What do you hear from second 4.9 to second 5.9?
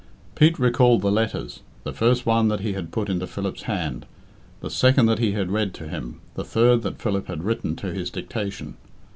that he had read to